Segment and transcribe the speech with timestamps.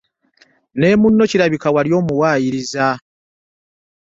[0.79, 2.85] Ne munno kirabika wali omuwaayiriza.